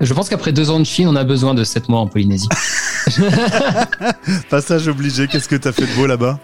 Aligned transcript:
Je 0.00 0.12
pense 0.12 0.28
qu'après 0.28 0.52
deux 0.52 0.70
ans 0.70 0.78
de 0.78 0.84
Chine, 0.84 1.08
on 1.08 1.16
a 1.16 1.24
besoin 1.24 1.54
de 1.54 1.64
sept 1.64 1.88
mois 1.88 2.00
en 2.00 2.06
Polynésie. 2.06 2.48
Passage 4.50 4.88
obligé, 4.88 5.26
qu'est-ce 5.26 5.48
que 5.48 5.56
t'as 5.56 5.72
fait 5.72 5.86
de 5.86 5.94
beau 5.94 6.06
là-bas? 6.06 6.38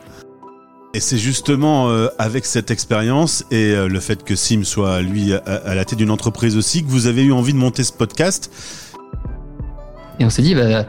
Et 0.95 1.01
c'est 1.01 1.19
justement 1.19 1.89
euh, 1.89 2.09
avec 2.19 2.47
cette 2.47 2.71
expérience 2.71 3.45
et 3.51 3.73
euh, 3.73 3.89
le 3.89 4.01
fait 4.01 4.25
que 4.25 4.37
Sim 4.37 4.63
soit 4.65 5.01
lui 5.03 5.33
à, 5.35 5.75
la 5.75 5.85
tête 5.85 5.99
d'une 5.99 6.11
entreprise 6.11 6.57
aussi 6.57 6.83
que 6.83 6.89
vous 6.89 7.07
avez 7.07 7.25
eu 7.25 7.33
envie 7.33 7.53
de 7.53 7.59
monter 7.59 7.85
ce 7.85 7.93
podcast? 7.93 8.51
Et 10.19 10.25
on 10.25 10.31
s'est 10.31 10.43
dit, 10.43 10.55
bah, 10.55 10.87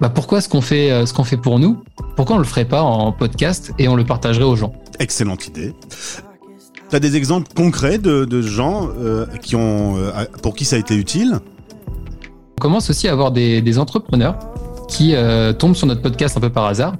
bah 0.00 0.08
pourquoi 0.08 0.40
ce 0.40 0.48
qu'on 0.48 0.60
fait, 0.60 0.92
euh, 0.92 1.06
ce 1.06 1.14
qu'on 1.14 1.24
fait 1.24 1.36
pour 1.36 1.58
nous, 1.58 1.82
pourquoi 2.16 2.36
on 2.36 2.40
le 2.40 2.44
ferait 2.44 2.64
pas 2.64 2.82
en 2.82 3.10
podcast 3.10 3.72
et 3.78 3.88
on 3.88 3.96
le 3.96 4.04
partagerait 4.04 4.44
aux 4.44 4.56
gens? 4.56 4.72
Excellente 5.00 5.48
idée. 5.48 5.74
Tu 6.90 6.96
as 6.96 7.00
des 7.00 7.16
exemples 7.16 7.52
concrets 7.54 7.98
de, 7.98 8.24
de 8.24 8.40
gens 8.40 8.88
qui 9.40 9.56
ont, 9.56 9.96
pour 10.42 10.54
qui 10.54 10.64
ça 10.64 10.76
a 10.76 10.78
été 10.78 10.94
utile? 10.94 11.40
On 12.56 12.60
commence 12.60 12.90
aussi 12.90 13.08
à 13.08 13.12
avoir 13.12 13.30
des, 13.30 13.60
des 13.62 13.78
entrepreneurs 13.78 14.38
qui 14.88 15.14
tombent 15.58 15.74
sur 15.74 15.86
notre 15.86 16.02
podcast 16.02 16.36
un 16.36 16.40
peu 16.40 16.50
par 16.50 16.66
hasard 16.66 16.94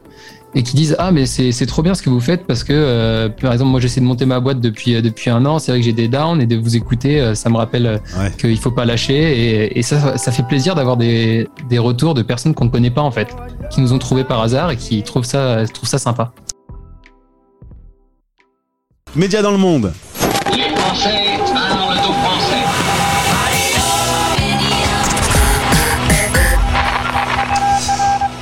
et 0.54 0.62
qui 0.62 0.76
disent 0.76 0.94
ah 0.98 1.10
mais 1.10 1.26
c'est 1.26 1.66
trop 1.66 1.82
bien 1.82 1.94
ce 1.94 2.02
que 2.02 2.10
vous 2.10 2.20
faites 2.20 2.46
parce 2.46 2.62
que 2.62 2.72
euh, 2.72 3.28
par 3.28 3.52
exemple 3.52 3.70
moi 3.72 3.80
j'essaie 3.80 4.00
de 4.00 4.06
monter 4.06 4.24
ma 4.24 4.40
boîte 4.40 4.60
depuis 4.60 4.94
euh, 4.94 5.02
depuis 5.02 5.30
un 5.30 5.44
an 5.46 5.58
c'est 5.58 5.72
vrai 5.72 5.80
que 5.80 5.84
j'ai 5.84 5.92
des 5.92 6.08
downs 6.08 6.40
et 6.40 6.46
de 6.46 6.56
vous 6.56 6.76
écouter 6.76 7.20
euh, 7.20 7.34
ça 7.34 7.50
me 7.50 7.56
rappelle 7.56 8.00
qu'il 8.38 8.56
faut 8.58 8.70
pas 8.70 8.84
lâcher 8.84 9.14
et, 9.14 9.78
et 9.78 9.82
ça 9.82 10.16
ça 10.16 10.32
fait 10.32 10.44
plaisir 10.44 10.74
d'avoir 10.74 10.96
des, 10.96 11.48
des 11.68 11.78
retours 11.78 12.14
de 12.14 12.22
personnes 12.22 12.54
qu'on 12.54 12.66
ne 12.66 12.70
connaît 12.70 12.90
pas 12.90 13.02
en 13.02 13.10
fait 13.10 13.28
qui 13.70 13.80
nous 13.80 13.92
ont 13.92 13.98
trouvé 13.98 14.22
par 14.22 14.40
hasard 14.40 14.70
et 14.70 14.76
qui 14.76 15.02
trouvent 15.02 15.24
ça 15.24 15.64
trouvent 15.72 15.88
ça 15.88 15.98
sympa. 15.98 16.32
Média 19.16 19.42
dans 19.42 19.52
le 19.52 19.58
monde. 19.58 19.92
Les 20.52 20.74
Français 20.76 21.38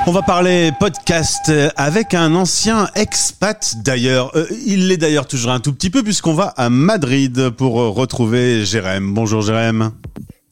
On 0.05 0.11
va 0.11 0.23
parler 0.23 0.73
podcast 0.81 1.53
avec 1.77 2.13
un 2.15 2.35
ancien 2.35 2.89
expat 2.97 3.77
d'ailleurs. 3.85 4.37
Euh, 4.37 4.47
il 4.67 4.89
l'est 4.89 4.97
d'ailleurs 4.97 5.29
toujours 5.29 5.53
un 5.53 5.61
tout 5.61 5.73
petit 5.73 5.91
peu 5.91 6.03
puisqu'on 6.03 6.35
va 6.35 6.49
à 6.57 6.71
Madrid 6.71 7.51
pour 7.51 7.75
retrouver 7.75 8.65
Jérém. 8.65 9.15
Bonjour 9.15 9.43
Jérém. 9.43 9.93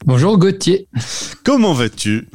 Bonjour 0.05 0.37
Gauthier. 0.37 0.87
Comment 1.43 1.73
vas-tu? 1.73 2.29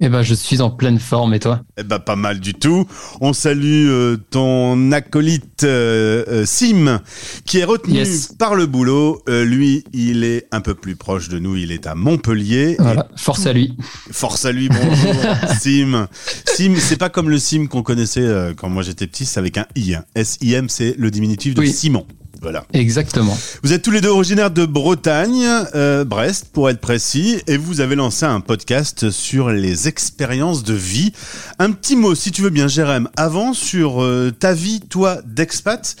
Eh 0.00 0.08
ben, 0.08 0.22
je 0.22 0.34
suis 0.34 0.60
en 0.60 0.70
pleine 0.70 0.98
forme 0.98 1.34
et 1.34 1.38
toi? 1.38 1.60
Eh 1.76 1.84
ben, 1.84 2.00
pas 2.00 2.16
mal 2.16 2.40
du 2.40 2.52
tout. 2.52 2.86
On 3.20 3.32
salue 3.32 3.88
euh, 3.88 4.16
ton 4.30 4.90
acolyte 4.90 5.62
euh, 5.62 6.24
euh, 6.28 6.46
Sim, 6.46 7.00
qui 7.44 7.58
est 7.58 7.64
retenu 7.64 8.02
par 8.38 8.56
le 8.56 8.66
boulot. 8.66 9.22
lui, 9.28 9.84
il 9.92 10.24
est 10.24 10.46
un 10.50 10.60
peu 10.60 10.74
plus 10.74 10.96
proche 10.96 11.28
de 11.28 11.38
nous. 11.38 11.56
Il 11.56 11.70
est 11.70 11.86
à 11.86 11.94
Montpellier. 11.94 12.76
Voilà. 12.78 13.08
Force 13.16 13.46
à 13.46 13.52
lui. 13.52 13.76
Force 14.10 14.44
à 14.44 14.52
lui. 14.52 14.68
Bonjour, 14.68 15.14
Sim. 15.60 16.08
Sim, 16.44 16.74
c'est 16.76 16.98
pas 16.98 17.08
comme 17.08 17.30
le 17.30 17.38
Sim 17.38 17.66
qu'on 17.66 17.82
connaissait 17.82 18.52
quand 18.56 18.68
moi 18.68 18.82
j'étais 18.82 19.06
petit. 19.06 19.26
C'est 19.26 19.38
avec 19.38 19.58
un 19.58 19.66
i. 19.76 19.94
Hein. 19.94 20.04
S 20.16 20.38
I 20.40 20.54
M, 20.54 20.68
c'est 20.68 20.96
le 20.98 21.10
diminutif 21.10 21.54
de 21.54 21.64
Simon. 21.64 22.04
Voilà. 22.44 22.66
Exactement. 22.74 23.34
Vous 23.62 23.72
êtes 23.72 23.80
tous 23.80 23.90
les 23.90 24.02
deux 24.02 24.10
originaires 24.10 24.50
de 24.50 24.66
Bretagne, 24.66 25.46
euh, 25.74 26.04
Brest 26.04 26.48
pour 26.52 26.68
être 26.68 26.78
précis, 26.78 27.40
et 27.46 27.56
vous 27.56 27.80
avez 27.80 27.94
lancé 27.94 28.26
un 28.26 28.40
podcast 28.40 29.10
sur 29.10 29.48
les 29.48 29.88
expériences 29.88 30.62
de 30.62 30.74
vie. 30.74 31.12
Un 31.58 31.70
petit 31.70 31.96
mot, 31.96 32.14
si 32.14 32.32
tu 32.32 32.42
veux 32.42 32.50
bien, 32.50 32.68
Jérém, 32.68 33.08
avant 33.16 33.54
sur 33.54 34.02
euh, 34.02 34.30
ta 34.30 34.52
vie, 34.52 34.80
toi, 34.80 35.22
d'expat. 35.24 35.96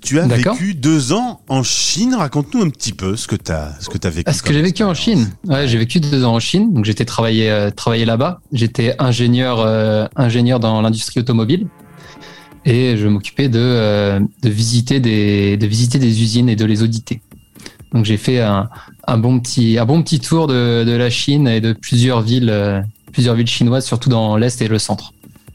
Tu 0.00 0.20
as 0.20 0.28
vécu 0.28 0.74
deux 0.74 1.12
ans 1.12 1.40
en 1.48 1.64
Chine. 1.64 2.14
Raconte-nous 2.14 2.62
un 2.62 2.70
petit 2.70 2.92
peu 2.92 3.16
ce 3.16 3.26
que 3.26 3.34
tu 3.34 3.50
as, 3.50 3.74
ce 3.80 3.88
que 3.88 3.98
as 4.06 4.10
vécu. 4.10 4.32
Ce 4.32 4.40
que 4.40 4.52
j'ai 4.52 4.62
vécu 4.62 4.84
en 4.84 4.94
Chine? 4.94 5.28
Ouais, 5.48 5.66
j'ai 5.66 5.78
vécu 5.78 5.98
deux 5.98 6.22
ans 6.22 6.34
en 6.34 6.40
Chine. 6.40 6.72
Donc 6.72 6.84
j'étais 6.84 7.06
travaillé, 7.06 7.50
euh, 7.50 7.70
travaillé 7.70 8.04
là-bas. 8.04 8.40
J'étais 8.52 8.94
ingénieur, 9.00 9.66
ingénieur 10.14 10.60
dans 10.60 10.80
l'industrie 10.80 11.18
automobile 11.18 11.66
et 12.64 12.96
je 12.96 13.06
m'occupais 13.08 13.48
de, 13.48 13.58
euh, 13.58 14.20
de, 14.42 14.48
visiter 14.48 15.00
des, 15.00 15.56
de 15.56 15.66
visiter 15.66 15.98
des 15.98 16.22
usines 16.22 16.48
et 16.48 16.56
de 16.56 16.64
les 16.64 16.82
auditer. 16.82 17.20
Donc 17.92 18.04
j'ai 18.04 18.16
fait 18.18 18.40
un, 18.40 18.68
un, 19.06 19.18
bon 19.18 19.40
petit, 19.40 19.78
un 19.78 19.86
bon 19.86 20.02
petit 20.02 20.20
tour 20.20 20.46
de, 20.46 20.84
de 20.84 20.92
la 20.92 21.08
Chine 21.10 21.48
et 21.48 21.60
de 21.60 21.72
plusieurs 21.72 22.20
villes, 22.20 22.50
euh, 22.50 22.82
plusieurs 23.12 23.34
villes 23.34 23.46
chinoises, 23.48 23.86
surtout 23.86 24.10
dans 24.10 24.36
l'Est 24.36 24.60
et 24.60 24.68
le 24.68 24.78
centre. 24.78 25.12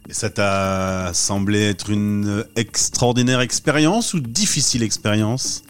Et 0.09 0.13
ça 0.13 0.29
t'a 0.29 1.11
semblé 1.13 1.61
être 1.61 1.89
une 1.89 2.43
extraordinaire 2.55 3.39
expérience 3.41 4.13
ou 4.13 4.19
difficile 4.19 4.83
expérience? 4.83 5.61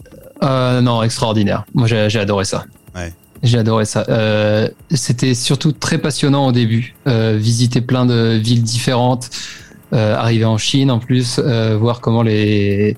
Euh, 0.42 0.80
Non, 0.80 1.02
extraordinaire. 1.02 1.64
Moi 1.74 1.86
j'ai 1.86 2.18
adoré 2.18 2.44
ça. 2.44 2.64
Ouais. 2.94 3.12
J'ai 3.42 3.58
adoré 3.58 3.84
ça. 3.84 4.04
Euh, 4.08 4.68
C'était 4.90 5.34
surtout 5.34 5.72
très 5.72 5.98
passionnant 5.98 6.46
au 6.46 6.52
début. 6.52 6.94
Visiter 7.06 7.80
plein 7.82 8.06
de 8.06 8.40
villes 8.42 8.62
différentes, 8.62 9.28
euh, 9.92 10.16
arriver 10.16 10.44
en 10.44 10.58
Chine 10.58 10.90
en 10.90 10.98
plus, 10.98 11.38
euh, 11.38 11.76
voir 11.76 12.00
comment 12.00 12.22
les 12.22 12.96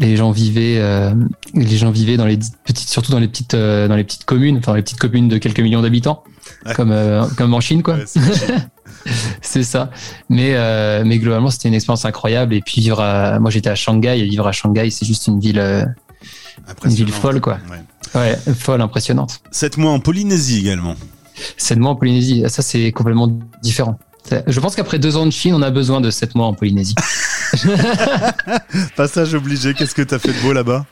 les 0.00 0.16
gens 0.16 0.30
vivaient 0.30 0.78
euh, 0.78 1.12
les 1.54 1.76
gens 1.76 1.90
vivaient 1.90 2.16
dans 2.16 2.26
les 2.26 2.38
petites 2.64 2.88
surtout 2.88 3.10
dans 3.10 3.18
les 3.18 3.26
petites 3.26 3.56
dans 3.56 3.96
les 3.96 4.04
petites 4.04 4.24
communes 4.24 4.58
enfin 4.58 4.76
les 4.76 4.82
petites 4.82 4.98
communes 4.98 5.28
de 5.28 5.38
quelques 5.38 5.58
millions 5.58 5.82
d'habitants 5.82 6.22
comme 6.76 6.94
comme 7.36 7.54
en 7.54 7.60
Chine 7.60 7.82
quoi. 7.82 7.98
C'est 9.42 9.62
ça. 9.62 9.90
Mais 10.28 10.54
mais 11.04 11.18
globalement 11.18 11.50
c'était 11.50 11.68
une 11.68 11.74
expérience 11.74 12.04
incroyable. 12.04 12.54
Et 12.54 12.60
puis 12.60 12.80
vivre 12.80 13.00
à, 13.00 13.38
moi 13.38 13.50
j'étais 13.50 13.70
à 13.70 13.74
Shanghai. 13.74 14.18
Et 14.18 14.24
vivre 14.24 14.46
à 14.46 14.52
Shanghai 14.52 14.90
c'est 14.90 15.06
juste 15.06 15.26
une 15.26 15.40
ville 15.40 15.86
une 16.84 16.90
ville 16.90 17.12
folle 17.12 17.40
quoi. 17.40 17.58
Ouais. 18.14 18.36
folle 18.54 18.82
impressionnante. 18.82 19.40
Sept 19.50 19.78
mois 19.78 19.92
en 19.92 20.00
Polynésie 20.00 20.60
également. 20.60 20.94
Sept 21.56 21.78
mois 21.78 21.90
en 21.90 21.96
Polynésie. 21.96 22.44
Ça 22.48 22.62
c'est 22.62 22.92
complètement 22.92 23.28
différent 23.62 23.98
je 24.46 24.60
pense 24.60 24.76
qu'après 24.76 24.98
deux 24.98 25.16
ans 25.16 25.26
de 25.26 25.30
Chine, 25.30 25.54
on 25.54 25.62
a 25.62 25.70
besoin 25.70 26.00
de 26.00 26.10
sept 26.10 26.34
mois 26.34 26.46
en 26.46 26.54
Polynésie. 26.54 26.94
Passage 28.96 29.34
obligé, 29.34 29.74
qu'est-ce 29.74 29.94
que 29.94 30.02
tu 30.02 30.14
as 30.14 30.18
fait 30.18 30.32
de 30.32 30.40
beau 30.40 30.52
là-bas? 30.52 30.84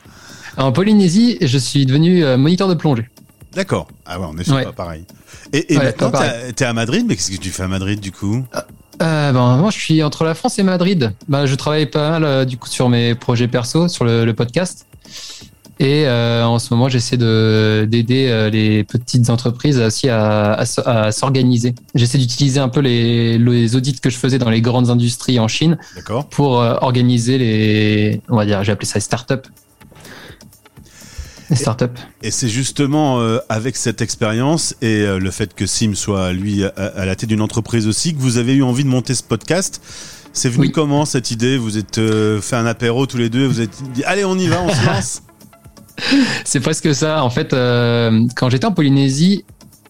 En 0.57 0.73
Polynésie, 0.73 1.39
je 1.41 1.59
suis 1.59 1.85
devenu 1.87 2.25
euh, 2.25 2.37
moniteur 2.37 2.69
de 2.69 2.75
plongée. 2.75 3.09
D'accord. 3.53 3.89
Ah 4.05 4.19
ouais, 4.19 4.27
on 4.31 4.39
est 4.39 4.65
pas 4.65 4.73
pareil. 4.73 5.05
Et, 5.53 5.77
maintenant, 5.77 6.11
tu 6.11 6.63
es 6.63 6.67
à 6.67 6.73
Madrid, 6.73 7.05
mais 7.07 7.17
qu'est-ce 7.17 7.31
que 7.31 7.37
tu 7.37 7.51
fais 7.51 7.63
à 7.63 7.69
Madrid 7.69 8.01
du 8.01 8.13
coup? 8.13 8.45
Euh, 8.55 8.61
euh, 9.03 9.33
ben, 9.33 9.57
moi, 9.57 9.71
je 9.71 9.79
suis 9.79 10.03
entre 10.03 10.25
la 10.25 10.35
France 10.35 10.59
et 10.59 10.63
Madrid. 10.63 11.15
Ben, 11.29 11.47
je 11.47 11.55
travaille 11.55 11.87
pas 11.87 12.19
mal 12.19 12.47
du 12.47 12.59
coup 12.59 12.69
sur 12.69 12.89
mes 12.89 13.15
projets 13.15 13.49
perso, 13.49 13.89
sur 13.89 14.05
le 14.05 14.31
podcast. 14.33 14.87
Et 15.79 16.07
euh, 16.07 16.47
en 16.47 16.59
ce 16.59 16.73
moment, 16.73 16.89
j'essaie 16.89 17.19
de 17.19 17.87
d'aider 17.89 18.29
euh, 18.29 18.49
les 18.49 18.83
petites 18.83 19.29
entreprises 19.29 19.79
aussi 19.79 20.09
à, 20.09 20.53
à, 20.55 21.13
s'organiser. 21.13 21.75
J'essaie 21.95 22.17
d'utiliser 22.17 22.61
un 22.61 22.71
peu 22.71 22.81
les, 22.81 23.37
les 23.37 23.77
audits 23.77 24.01
que 24.01 24.09
je 24.09 24.17
faisais 24.17 24.39
dans 24.39 24.49
les 24.49 24.63
grandes 24.63 24.89
industries 24.89 25.39
en 25.39 25.49
Chine 25.49 25.77
pour 26.31 26.63
euh, 26.63 26.77
organiser 26.81 27.37
les, 27.37 28.23
on 28.31 28.37
va 28.37 28.47
dire, 28.47 28.65
j'ai 28.65 28.73
appelé 28.73 28.87
ça 28.87 28.95
les 28.95 29.03
startups. 29.03 29.35
Les 31.51 31.57
startups. 31.57 31.85
Et, 32.23 32.29
et 32.29 32.31
c'est 32.31 32.49
justement 32.49 33.21
avec 33.49 33.77
cette 33.77 34.01
expérience 34.01 34.75
et 34.81 35.05
le 35.07 35.31
fait 35.31 35.55
que 35.55 35.67
Sim 35.67 35.95
soit 35.95 36.33
lui 36.33 36.65
à, 36.65 37.05
la 37.05 37.15
tête 37.15 37.29
d'une 37.29 37.43
entreprise 37.43 37.87
aussi 37.87 38.15
que 38.15 38.19
vous 38.19 38.39
avez 38.39 38.55
eu 38.55 38.63
envie 38.63 38.83
de 38.83 38.89
monter 38.89 39.15
ce 39.15 39.23
podcast. 39.23 39.81
C'est 40.33 40.49
venu 40.49 40.71
comment 40.71 41.05
cette 41.05 41.31
idée? 41.31 41.57
Vous 41.57 41.79
êtes 41.79 42.01
fait 42.41 42.57
un 42.57 42.67
apéro 42.67 43.07
tous 43.07 43.19
les 43.19 43.29
deux, 43.29 43.47
vous 43.47 43.61
êtes 43.61 43.81
dit 43.93 44.03
allez 44.05 44.25
on 44.25 44.37
y 44.37 44.49
va, 44.49 44.61
on 44.63 44.75
se 44.75 44.87
lance. 44.87 45.23
c'est 46.45 46.61
presque 46.61 46.95
ça. 46.95 47.23
En 47.25 47.31
fait, 47.31 47.53
euh, 47.53 48.27
quand 48.37 48.51
j'étais 48.51 48.67
en 48.67 48.73
Polynésie, 48.73 49.45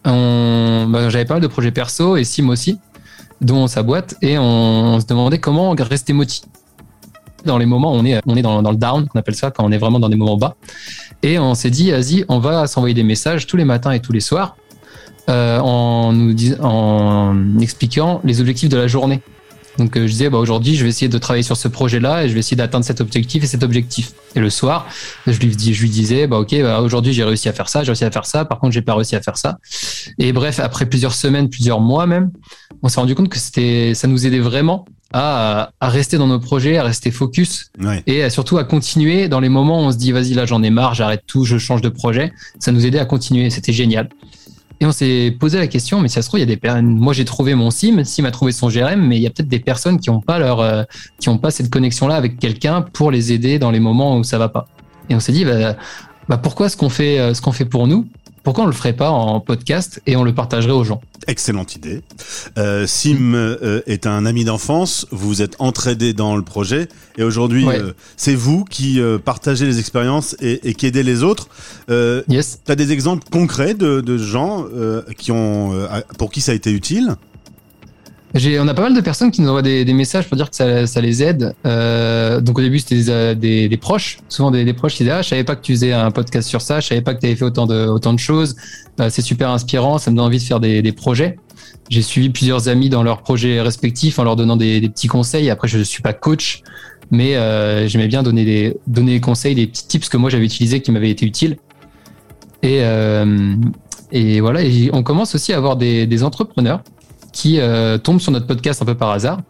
bah, 0.05 1.09
j'avais 1.09 1.25
pas 1.25 1.34
mal 1.34 1.43
de 1.43 1.49
projets 1.49 1.72
perso 1.72 2.17
et 2.17 2.25
Sim 2.25 2.49
aussi, 2.49 2.78
dont 3.41 3.67
sa 3.67 3.83
boîte, 3.83 4.17
et 4.22 4.39
on, 4.39 5.00
se 5.00 5.06
demandait 5.06 5.39
comment 5.39 5.75
rester 5.78 6.12
motivé 6.12 6.47
dans 7.44 7.59
les 7.59 7.67
moments 7.67 7.93
où 7.93 7.97
on 7.97 8.05
est, 8.05 8.21
on 8.27 8.37
est 8.37 8.43
dans, 8.43 8.61
le 8.61 8.77
down, 8.77 9.06
on 9.15 9.19
appelle 9.19 9.34
ça, 9.34 9.50
quand 9.50 9.65
on 9.65 9.72
est 9.72 9.78
vraiment 9.78 10.00
dans 10.00 10.09
des 10.09 10.17
moments 10.17 10.37
bas. 10.37 10.56
Et 11.22 11.39
on 11.39 11.55
s'est 11.55 11.71
dit, 11.71 11.91
vas-y, 11.91 12.25
on 12.28 12.38
va 12.38 12.67
s'envoyer 12.67 12.94
des 12.94 13.05
messages 13.05 13.47
tous 13.47 13.56
les 13.56 13.65
matins 13.65 13.93
et 13.93 14.00
tous 14.00 14.12
les 14.12 14.21
soirs 14.21 14.56
euh, 15.28 15.59
en, 15.59 16.12
nous 16.12 16.34
en 16.61 17.58
expliquant 17.61 18.20
les 18.25 18.41
objectifs 18.41 18.69
de 18.69 18.76
la 18.76 18.87
journée. 18.87 19.23
Donc 19.78 19.96
euh, 19.96 20.06
je 20.06 20.12
disais, 20.12 20.31
bah, 20.31 20.38
aujourd'hui, 20.38 20.76
je 20.76 20.82
vais 20.82 20.88
essayer 20.88 21.08
de 21.08 21.19
travailler 21.19 21.43
sur 21.43 21.56
ce 21.56 21.69
projet-là 21.69 22.25
et 22.25 22.28
je 22.28 22.34
vais 22.34 22.40
essayer 22.40 22.56
d'atteindre 22.56 22.84
cet 22.84 23.00
objectif 23.00 23.44
et 23.44 23.46
cet 23.46 23.62
objectif. 23.62 24.12
Et 24.34 24.40
le 24.40 24.50
soir, 24.50 24.87
je 25.26 25.38
lui, 25.38 25.55
dis, 25.55 25.75
je 25.75 25.82
lui 25.82 25.90
disais, 25.90 26.26
bah, 26.26 26.38
ok, 26.38 26.55
bah, 26.62 26.81
aujourd'hui, 26.81 27.12
j'ai 27.12 27.25
réussi 27.25 27.49
à 27.49 27.52
faire 27.52 27.69
ça, 27.69 27.82
j'ai 27.82 27.90
réussi 27.90 28.05
à 28.05 28.11
faire 28.11 28.26
ça. 28.26 28.44
Par 28.44 28.58
contre, 28.58 28.73
j'ai 28.73 28.82
pas 28.82 28.94
réussi 28.94 29.17
à 29.17 29.20
faire 29.20 29.37
ça. 29.37 29.58
Et 30.19 30.32
bref, 30.32 30.61
après 30.61 30.87
plusieurs 30.87 31.14
semaines, 31.14 31.49
plusieurs 31.49 31.81
mois 31.81 32.06
même, 32.06 32.31
on 32.82 32.88
s'est 32.88 33.00
rendu 33.00 33.14
compte 33.14 33.28
que 33.28 33.38
c'était, 33.38 33.93
ça 33.94 34.08
nous 34.08 34.26
aidait 34.26 34.40
vraiment 34.40 34.84
à, 35.12 35.70
à, 35.81 35.88
rester 35.88 36.19
dans 36.19 36.26
nos 36.26 36.40
projets, 36.40 36.79
à 36.79 36.82
rester 36.82 37.11
focus 37.11 37.70
et 38.06 38.29
surtout 38.29 38.58
à 38.58 38.64
continuer 38.64 39.29
dans 39.29 39.40
les 39.40 39.49
moments 39.49 39.82
où 39.82 39.87
on 39.87 39.93
se 39.93 39.96
dit, 39.96 40.12
vas-y, 40.12 40.34
là, 40.34 40.46
j'en 40.46 40.62
ai 40.62 40.70
marre, 40.70 40.94
j'arrête 40.94 41.22
tout, 41.26 41.44
je 41.44 41.58
change 41.58 41.81
de 41.81 41.88
projet. 41.88 42.32
Ça 42.58 42.72
nous 42.72 42.84
aidait 42.87 42.99
à 42.99 43.05
continuer. 43.05 43.50
C'était 43.50 43.72
génial. 43.72 44.08
Et 44.81 44.87
on 44.87 44.93
s'est 44.93 45.34
posé 45.38 45.58
la 45.58 45.67
question, 45.69 46.00
mais 46.00 46.08
ça 46.08 46.20
se 46.20 46.28
trouve, 46.28 46.38
il 46.38 46.43
y 46.43 46.44
a 46.44 46.46
des 46.46 46.58
personnes. 46.58 46.99
Moi, 46.99 47.14
j'ai 47.14 47.25
trouvé 47.25 47.55
mon 47.55 47.70
SIM, 47.70 48.05
SIM 48.05 48.25
a 48.26 48.31
trouvé 48.31 48.52
son 48.52 48.69
GRM, 48.69 49.00
mais 49.00 49.17
il 49.17 49.23
y 49.23 49.26
a 49.26 49.31
peut-être 49.31 49.49
des 49.49 49.58
personnes 49.58 49.99
qui 49.99 50.11
n'ont 50.11 50.20
pas 50.20 50.38
leur, 50.38 50.61
euh, 50.61 50.82
qui 51.19 51.34
pas 51.38 51.50
cette 51.50 51.70
connexion-là 51.70 52.14
avec 52.14 52.38
quelqu'un 52.38 52.82
pour 52.82 53.11
les 53.11 53.32
aider 53.32 53.58
dans 53.58 53.70
les 53.70 53.81
moments 53.81 54.19
où 54.19 54.25
ça 54.25 54.38
va 54.38 54.49
pas. 54.49 54.67
Et 55.08 55.14
on 55.14 55.20
s'est 55.20 55.32
dit, 55.32 55.44
bah, 55.44 55.76
bah 56.28 56.37
pourquoi 56.37 56.69
ce 56.69 56.76
qu'on 56.76 56.90
fait, 56.90 57.19
euh, 57.19 57.32
ce 57.32 57.40
qu'on 57.40 57.52
fait 57.52 57.64
pour 57.64 57.87
nous, 57.87 58.06
pourquoi 58.46 58.62
on 58.62 58.69
le 58.69 58.72
ferait 58.72 58.93
pas 58.93 59.10
en 59.10 59.40
podcast 59.40 60.00
et 60.06 60.14
on 60.14 60.22
le 60.22 60.32
partagerait 60.32 60.70
aux 60.70 60.84
gens 60.84 61.00
Excellente 61.26 61.75
idée. 61.75 62.02
Euh, 62.56 62.87
Sim 62.87 63.34
euh, 63.34 63.81
est 63.88 64.06
un 64.06 64.25
ami 64.25 64.44
d'enfance. 64.44 65.04
Vous 65.10 65.43
êtes 65.43 65.56
entraidé 65.58 66.12
dans 66.12 66.37
le 66.37 66.43
projet 66.43 66.87
et 67.19 67.25
aujourd'hui, 67.25 67.64
Ouais. 67.64 67.81
euh, 67.81 67.93
c'est 68.16 68.37
vous 68.37 68.62
qui 68.62 69.00
partagez 69.25 69.66
les 69.66 69.81
expériences 69.81 70.37
et, 70.40 70.69
et 70.69 70.75
qui 70.75 70.87
aidez 70.87 71.02
les 71.02 71.25
autres. 71.25 71.48
Yes. 72.28 72.60
T'as 72.64 72.76
des 72.76 72.93
exemples 72.93 73.28
concrets 73.32 73.75
de, 73.75 74.00
de 74.00 74.16
gens 74.16 74.64
qui 75.19 75.32
ont, 75.32 75.72
pour 76.16 76.31
qui 76.31 76.40
ça 76.40 76.52
a 76.52 76.54
été 76.54 76.70
utile? 76.70 77.16
On 78.59 78.69
a 78.69 78.75
pas 78.75 78.83
mal 78.83 78.94
de 78.94 79.00
personnes 79.00 79.31
qui 79.31 79.41
nous 79.41 79.49
envoient 79.49 79.62
des, 79.62 79.85
messages 79.93 80.29
pour 80.29 80.37
dire 80.37 80.50
que 80.50 80.87
ça, 80.87 81.00
les 81.00 81.23
aide. 81.23 81.55
Euh, 81.65 82.41
donc 82.41 82.59
au 82.59 82.62
début 82.62 82.79
c'était 82.79 83.35
des, 83.35 83.69
euh, 83.73 83.77
proches, 83.77 84.19
souvent 84.29 84.50
des, 84.50 84.73
proches 84.73 84.94
qui 84.94 85.05
disaient 85.05 85.15
ah 85.15 85.23
je 85.23 85.29
savais 85.29 85.44
pas 85.44 85.56
que 85.56 85.62
tu 85.62 85.73
faisais 85.73 85.93
un 85.93 86.11
podcast 86.11 86.49
sur 86.49 86.61
ça, 86.61 86.81
je 86.81 86.88
savais 86.88 87.00
pas 87.00 87.15
que 87.15 87.21
tu 87.21 87.27
avais 87.27 87.37
fait 87.37 87.44
autant 87.44 87.67
de 87.67 88.19
choses. 88.19 88.56
Euh, 89.00 89.09
c'est 89.11 89.23
super 89.23 89.50
inspirant, 89.50 89.99
ça 89.99 90.11
me 90.11 90.17
donne 90.17 90.27
envie 90.27 90.38
de 90.38 90.43
faire 90.43 90.61
des, 90.61 90.93
projets. 90.93 91.38
J'ai 91.88 92.03
suivi 92.03 92.31
plusieurs 92.31 92.69
amis 92.69 92.88
dans 92.88 93.03
leurs 93.03 93.23
projets 93.23 93.61
respectifs 93.61 94.19
en 94.19 94.25
leur 94.25 94.37
donnant 94.37 94.56
des, 94.56 94.81
petits 94.89 95.09
conseils. 95.09 95.50
Après 95.50 95.69
je 95.69 95.79
suis 95.79 96.03
pas 96.03 96.12
coach, 96.12 96.62
mais 97.11 97.35
j'aimais 97.89 98.09
bien 98.09 98.23
donner 98.23 98.75
des 98.87 99.21
conseils, 99.21 99.55
des 99.55 99.67
petits 99.67 99.87
tips 99.87 100.09
que 100.09 100.17
moi 100.17 100.31
j'avais 100.31 100.47
utilisés 100.47 100.81
qui 100.81 100.91
m'avaient 100.91 101.11
été 101.11 101.25
utiles. 101.25 101.56
Et 102.62 104.41
voilà, 104.41 104.61
on 104.93 105.03
commence 105.03 105.35
aussi 105.35 105.53
à 105.53 105.56
avoir 105.56 105.77
des 105.77 106.23
entrepreneurs 106.23 106.82
qui 107.37 107.61
euh, 107.61 107.99
tombent 107.99 108.21
sur 108.21 108.33
notre 108.33 108.47
podcast 108.47 108.81
un 108.83 108.87
peu 108.87 108.94
par 108.94 109.11
hasard 109.11 109.41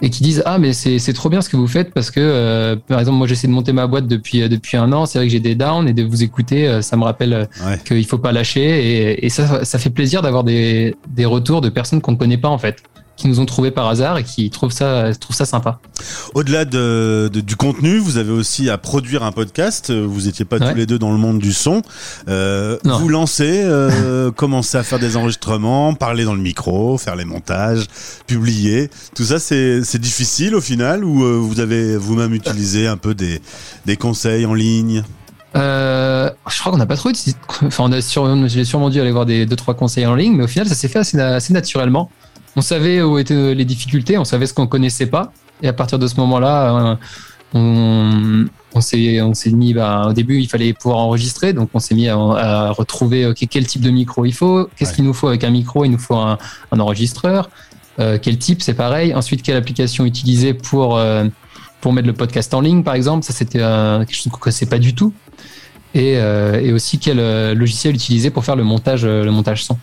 et 0.00 0.10
qui 0.10 0.22
disent 0.22 0.42
ah 0.46 0.58
mais 0.58 0.72
c'est 0.72 0.98
c'est 0.98 1.12
trop 1.12 1.28
bien 1.28 1.40
ce 1.40 1.48
que 1.48 1.56
vous 1.56 1.66
faites 1.66 1.92
parce 1.92 2.10
que 2.10 2.20
euh, 2.20 2.76
par 2.76 2.98
exemple 3.00 3.18
moi 3.18 3.26
j'essaie 3.26 3.48
de 3.48 3.52
monter 3.52 3.72
ma 3.72 3.86
boîte 3.86 4.06
depuis 4.06 4.42
euh, 4.42 4.48
depuis 4.48 4.76
un 4.76 4.92
an. 4.92 5.06
C'est 5.06 5.18
vrai 5.18 5.26
que 5.26 5.32
j'ai 5.32 5.40
des 5.40 5.54
downs 5.54 5.88
et 5.88 5.92
de 5.92 6.02
vous 6.04 6.22
écouter 6.22 6.60
euh, 6.68 6.82
ça 6.82 6.96
me 6.96 7.04
rappelle 7.04 7.48
Ouais. 7.66 7.78
qu'il 7.86 8.04
faut 8.06 8.18
pas 8.18 8.32
lâcher. 8.32 8.66
Et, 8.86 9.26
et 9.26 9.28
ça 9.28 9.64
ça 9.64 9.78
fait 9.78 9.90
plaisir 9.90 10.20
d'avoir 10.22 10.42
des 10.44 10.96
des 11.08 11.24
retours 11.26 11.60
de 11.60 11.68
personnes 11.68 12.00
qu'on 12.00 12.12
ne 12.12 12.16
connaît 12.16 12.38
pas 12.38 12.48
en 12.48 12.58
fait 12.58 12.76
qui 13.18 13.28
nous 13.28 13.40
ont 13.40 13.46
trouvé 13.46 13.70
par 13.70 13.88
hasard 13.88 14.16
et 14.18 14.24
qui 14.24 14.48
trouvent 14.48 14.72
ça 14.72 15.12
trouvent 15.18 15.36
ça 15.36 15.44
sympa 15.44 15.80
Au-delà 16.34 16.64
de, 16.64 17.28
de- 17.32 17.40
du 17.40 17.56
contenu, 17.56 17.98
vous 17.98 18.16
avez 18.16 18.30
aussi 18.30 18.70
à 18.70 18.78
produire 18.78 19.22
un 19.24 19.32
podcast. 19.32 19.90
Vous 19.92 20.28
étiez 20.28 20.44
pas 20.44 20.58
Ouais. 20.58 20.70
tous 20.70 20.76
les 20.76 20.86
deux 20.86 20.98
dans 20.98 21.10
le 21.12 21.18
monde 21.18 21.38
du 21.40 21.52
son. 21.52 21.82
Euh, 22.28 22.78
vous 22.84 23.08
lancez, 23.08 23.62
euh, 23.64 24.30
commencez 24.36 24.78
à 24.78 24.82
faire 24.82 24.98
des 25.00 25.16
enregistrements, 25.16 25.94
parler 25.94 26.24
dans 26.24 26.34
le 26.34 26.40
micro, 26.40 26.96
faire 26.96 27.16
les 27.16 27.24
montages, 27.24 27.86
publier. 28.26 28.88
Tout 29.14 29.24
ça, 29.24 29.38
c'est 29.38 29.82
c'est 29.84 30.00
difficile 30.00 30.54
au 30.54 30.60
final 30.60 31.04
ou 31.04 31.24
euh, 31.24 31.36
vous 31.36 31.60
avez 31.60 31.96
vous-même 31.96 32.34
utilisé 32.34 32.86
un 32.86 32.96
peu 32.96 33.14
des, 33.14 33.40
des 33.86 33.96
conseils 33.96 34.46
en 34.46 34.54
ligne? 34.54 35.02
Euh, 35.56 36.30
je 36.48 36.58
crois 36.60 36.72
qu'on 36.72 36.78
n'a 36.78 36.86
pas 36.86 36.96
trop. 36.96 37.10
Enfin, 37.64 37.84
on 37.84 37.92
a 37.92 38.00
sûrement, 38.00 38.46
j'ai 38.48 38.64
sûrement 38.64 38.90
dû 38.90 39.00
aller 39.00 39.10
voir 39.12 39.26
des 39.26 39.46
deux 39.46 39.56
trois 39.56 39.74
conseils 39.74 40.06
en 40.06 40.14
ligne, 40.14 40.34
mais 40.36 40.44
au 40.44 40.48
final, 40.48 40.68
ça 40.68 40.74
s'est 40.74 40.88
fait 40.88 40.98
assez, 41.00 41.18
assez 41.18 41.52
naturellement. 41.52 42.10
On 42.56 42.60
savait 42.60 43.02
où 43.02 43.18
étaient 43.18 43.54
les 43.54 43.64
difficultés, 43.64 44.18
on 44.18 44.24
savait 44.24 44.46
ce 44.46 44.54
qu'on 44.54 44.66
connaissait 44.66 45.06
pas, 45.06 45.32
et 45.62 45.68
à 45.68 45.72
partir 45.72 45.98
de 45.98 46.06
ce 46.06 46.16
moment-là, 46.16 46.90
euh, 46.90 46.96
on, 47.54 48.44
on 48.74 48.80
s'est 48.80 49.20
on 49.22 49.32
s'est 49.32 49.50
mis. 49.50 49.72
Bah, 49.72 50.06
au 50.08 50.12
début, 50.12 50.38
il 50.40 50.48
fallait 50.48 50.72
pouvoir 50.74 50.98
enregistrer, 51.00 51.52
donc 51.54 51.70
on 51.72 51.78
s'est 51.78 51.94
mis 51.94 52.08
à, 52.08 52.16
à 52.16 52.70
retrouver 52.70 53.32
quel 53.48 53.66
type 53.66 53.80
de 53.80 53.90
micro 53.90 54.24
il 54.26 54.32
faut, 54.34 54.68
qu'est-ce 54.76 54.90
Ouais. 54.90 54.96
qu'il 54.96 55.04
nous 55.04 55.14
faut 55.14 55.28
avec 55.28 55.44
un 55.44 55.50
micro, 55.50 55.84
il 55.84 55.90
nous 55.90 55.98
faut 55.98 56.16
un, 56.16 56.36
un 56.72 56.80
enregistreur, 56.80 57.48
euh, 58.00 58.18
quel 58.20 58.38
type, 58.38 58.60
c'est 58.62 58.74
pareil. 58.74 59.14
Ensuite, 59.14 59.42
quelle 59.42 59.56
application 59.56 60.04
utiliser 60.04 60.52
pour 60.52 60.98
euh, 60.98 61.24
pour 61.80 61.92
mettre 61.92 62.08
le 62.08 62.12
podcast 62.12 62.52
en 62.54 62.60
ligne, 62.60 62.82
par 62.82 62.94
exemple. 62.94 63.24
Ça, 63.24 63.32
c'était 63.32 63.60
euh, 63.62 64.00
quelque 64.00 64.14
chose 64.14 64.32
qu'on 64.32 64.38
connaissait 64.38 64.66
pas 64.66 64.78
du 64.78 64.94
tout 64.94 65.12
et, 65.94 66.16
euh, 66.16 66.60
et 66.60 66.72
aussi 66.72 66.98
quel 66.98 67.18
euh, 67.18 67.54
logiciel 67.54 67.94
utiliser 67.94 68.30
pour 68.30 68.44
faire 68.44 68.56
le 68.56 68.64
montage, 68.64 69.04
euh, 69.04 69.24
le 69.24 69.30
montage 69.30 69.64
son. 69.64 69.78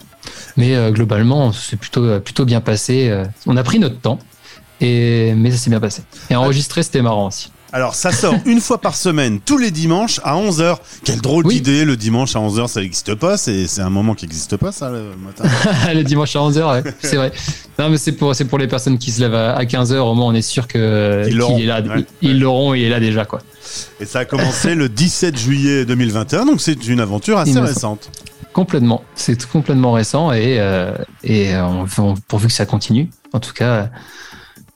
Mais 0.58 0.92
globalement, 0.92 1.52
c'est 1.52 1.76
plutôt, 1.76 2.20
plutôt 2.22 2.46
bien 2.46 2.62
passé. 2.62 3.14
On 3.46 3.58
a 3.58 3.64
pris 3.64 3.78
notre 3.78 4.00
temps, 4.00 4.20
et, 4.80 5.34
mais 5.36 5.52
ça 5.52 5.58
s'est 5.58 5.70
bien 5.70 5.82
passé. 5.82 6.02
Et 6.30 6.36
enregistrer, 6.36 6.82
c'était 6.82 7.02
marrant 7.02 7.28
aussi. 7.28 7.52
Alors, 7.74 7.94
ça 7.96 8.12
sort 8.12 8.36
une 8.46 8.62
fois 8.62 8.80
par 8.80 8.96
semaine, 8.96 9.40
tous 9.44 9.58
les 9.58 9.70
dimanches 9.72 10.22
à 10.24 10.36
11h. 10.36 10.78
Quelle 11.04 11.20
drôle 11.20 11.46
Oui. 11.46 11.56
d'idée, 11.56 11.84
le 11.84 11.98
dimanche 11.98 12.36
à 12.36 12.40
11h, 12.40 12.68
ça 12.68 12.80
n'existe 12.82 13.16
pas. 13.16 13.36
C'est 13.38 13.68
c'est 13.68 13.82
un 13.82 13.90
moment 13.90 14.14
qui 14.16 14.26
n'existe 14.26 14.56
pas, 14.56 14.72
ça, 14.72 14.90
le 14.90 15.12
matin. 15.18 15.44
le 15.94 16.04
dimanche 16.04 16.36
à 16.36 16.40
11h, 16.40 16.72
ouais, 16.84 16.94
c'est 17.02 17.18
vrai. 17.18 17.32
Non, 17.78 17.90
mais 17.90 17.98
c'est 17.98 18.14
pour, 18.14 18.34
c'est 18.34 18.46
pour 18.46 18.60
les 18.60 18.68
personnes 18.68 18.98
qui 18.98 19.12
se 19.12 19.20
lèvent 19.20 19.36
à, 19.36 19.62
15h, 19.64 19.98
au 19.98 20.14
moins 20.14 20.28
on 20.28 20.34
est 20.34 20.42
sûr 20.42 20.68
que, 20.68 21.24
Ils 21.26 21.30
qu'il 21.30 21.38
l'auront, 21.38 21.58
est 21.58 21.66
là. 21.66 21.82
ouais, 21.82 22.06
Ils 22.22 22.30
ouais. 22.30 22.34
l'auront, 22.40 22.74
il 22.76 22.84
est 22.84 22.90
là 22.90 23.00
déjà, 23.02 23.26
quoi. 23.26 23.42
Et 24.00 24.06
ça 24.06 24.20
a 24.20 24.26
commencé 24.26 24.74
le 24.76 24.88
17 24.88 25.38
juillet 25.38 25.86
2021, 25.86 26.46
donc 26.46 26.62
c'est 26.62 26.88
une 26.88 27.02
aventure 27.02 27.38
assez 27.38 27.60
récente. 27.60 28.10
Complètement. 28.54 29.04
C'est 29.16 29.46
complètement 29.48 29.92
récent 29.92 30.32
et, 30.32 30.60
euh, 30.60 30.94
et 31.26 31.54
euh, 31.54 31.66
on, 31.66 31.86
on- 32.02 32.14
pourvu 32.14 32.48
que 32.48 32.54
ça 32.54 32.66
continue. 32.66 33.10
En 33.34 33.42
tout 33.42 33.52
cas, 33.52 33.90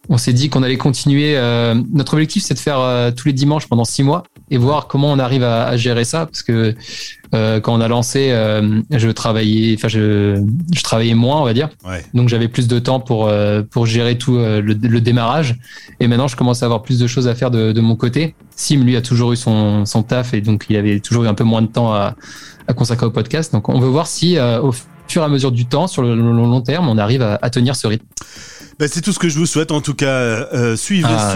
on 0.10 0.18
s'est 0.18 0.34
dit 0.34 0.50
qu'on 0.50 0.64
allait 0.64 0.78
continuer. 0.78 1.38
euh, 1.38 1.76
notre 1.94 2.14
objectif, 2.14 2.44
c'est 2.44 2.56
de 2.56 2.60
faire 2.60 2.80
euh, 2.80 3.12
tous 3.12 3.28
les 3.28 3.34
dimanches 3.34 3.68
pendant 3.68 3.86
six 3.86 4.04
mois 4.04 4.24
et 4.50 4.58
voir 4.58 4.88
comment 4.88 5.12
on 5.12 5.20
arrive 5.20 5.44
à, 5.44 5.68
à 5.68 5.78
gérer 5.78 6.04
ça. 6.04 6.26
Parce 6.26 6.42
que 6.44 6.76
euh, 7.36 7.60
quand 7.60 7.76
on 7.76 7.80
a 7.82 7.88
lancé, 7.88 8.30
euh, 8.32 8.82
je 8.90 9.10
travaillais, 9.10 9.76
enfin, 9.78 9.88
je, 9.88 10.44
je 10.74 10.82
travaillais 10.84 11.14
moins, 11.14 11.40
on 11.40 11.44
va 11.46 11.54
dire. 11.54 11.70
Ouais. 11.88 12.04
Donc 12.16 12.28
j'avais 12.28 12.48
plus 12.48 12.68
de 12.68 12.80
temps 12.80 13.00
pour 13.00 13.28
euh, 13.28 13.62
pour 13.62 13.86
gérer 13.86 14.18
tout 14.18 14.38
euh, 14.38 14.62
le, 14.62 14.74
le 14.74 15.02
démarrage. 15.02 15.58
Et 16.00 16.08
maintenant, 16.08 16.28
je 16.28 16.36
commence 16.36 16.64
à 16.64 16.66
avoir 16.66 16.82
plus 16.82 16.98
de 17.00 17.06
choses 17.08 17.28
à 17.28 17.36
faire 17.36 17.52
de, 17.52 17.72
de 17.72 17.82
mon 17.82 17.96
côté. 17.96 18.34
Sim, 18.56 18.84
lui, 18.84 18.96
a 18.96 19.02
toujours 19.02 19.32
eu 19.34 19.36
son, 19.38 19.86
son 19.86 20.02
taf 20.02 20.34
et 20.34 20.42
donc 20.42 20.66
il 20.70 20.76
avait 20.76 21.00
toujours 21.00 21.26
eu 21.26 21.28
un 21.28 21.36
peu 21.36 21.44
moins 21.44 21.62
de 21.62 21.68
temps 21.68 21.94
à, 21.94 22.16
à 22.68 22.74
consacrer 22.74 23.06
au 23.06 23.12
podcast. 23.12 23.54
Donc 23.54 23.70
on 23.70 23.80
veut 23.80 23.88
voir 23.88 24.08
si 24.08 24.38
euh, 24.38 24.60
au 24.62 24.72
fur 25.08 25.22
et 25.22 25.26
à 25.26 25.30
mesure 25.30 25.52
du 25.52 25.66
temps, 25.66 25.88
sur 25.88 26.02
le, 26.02 26.16
le 26.16 26.22
long 26.22 26.62
terme, 26.62 26.90
on 26.90 26.98
arrive 26.98 27.22
à, 27.22 27.38
à 27.42 27.50
tenir 27.52 27.76
ce 27.76 27.86
rythme. 27.88 28.06
Ben, 28.80 28.88
c'est 28.90 29.02
tout 29.02 29.12
ce 29.12 29.20
que 29.20 29.28
je 29.28 29.38
vous 29.38 29.46
souhaite. 29.46 29.72
En 29.72 29.81
tout 29.81 29.94
cas, 29.94 30.08
euh, 30.08 30.78
suivez 30.78 31.04
Ah, 31.10 31.36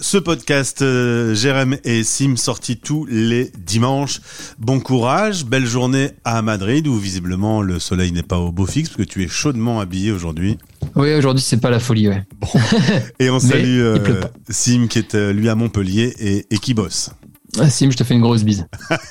ce, 0.00 0.18
podcast 0.18 0.82
euh, 0.82 1.36
Jérém 1.36 1.76
et 1.84 2.02
Sim 2.02 2.34
sorti 2.34 2.78
tous 2.78 3.06
les 3.08 3.52
dimanches. 3.64 4.20
Bon 4.58 4.80
courage, 4.80 5.44
belle 5.44 5.66
journée 5.66 6.10
à 6.24 6.42
Madrid 6.42 6.88
où 6.88 6.96
visiblement 6.96 7.62
le 7.62 7.78
soleil 7.78 8.10
n'est 8.10 8.24
pas 8.24 8.38
au 8.38 8.50
beau 8.50 8.66
fixe 8.66 8.88
parce 8.88 8.96
que 8.96 9.04
tu 9.04 9.22
es 9.22 9.28
chaudement 9.28 9.78
habillé 9.78 10.10
aujourd'hui. 10.10 10.58
Oui, 10.96 11.14
aujourd'hui, 11.14 11.44
c'est 11.46 11.58
pas 11.60 11.70
la 11.70 11.78
folie, 11.78 12.08
ouais. 12.08 12.24
Et 13.20 13.30
on 13.30 13.38
salue 13.38 13.82
euh. 13.82 14.22
Sim 14.48 14.88
qui 14.90 14.98
est 14.98 15.14
euh, 15.14 15.32
lui 15.32 15.48
à 15.48 15.54
Montpellier 15.54 16.12
et, 16.18 16.46
et 16.50 16.58
qui 16.58 16.74
bosse. 16.74 17.10
Ah, 17.60 17.70
Sim, 17.70 17.92
je 17.92 17.96
te 17.98 18.02
fais 18.02 18.14
une 18.14 18.20
grosse 18.22 18.42
bise. 18.42 18.66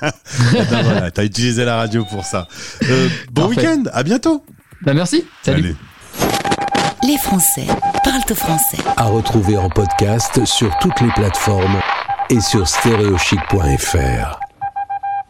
Eh 0.54 0.66
ben 0.70 0.84
voilà, 0.84 1.12
t'as 1.12 1.24
utilisé 1.24 1.64
la 1.64 1.78
radio 1.78 2.04
pour 2.04 2.25
ça. 2.25 2.48
Euh, 2.84 3.08
bon 3.32 3.48
week-end, 3.48 3.84
à 3.94 4.04
bientôt. 4.04 4.44
Bah, 4.82 4.94
merci. 4.94 5.24
Salut. 5.44 5.64
Allez. 5.64 5.75
Les 7.03 7.18
Français 7.18 7.68
parlent 8.03 8.36
français. 8.36 8.77
à 8.98 9.06
retrouver 9.06 9.58
en 9.58 9.70
podcast 9.70 10.44
sur 10.46 10.77
toutes 10.79 11.00
les 11.01 11.12
plateformes 11.12 11.79
et 12.29 12.41
sur 12.41 12.68
stéréochic.fr. 12.68 14.49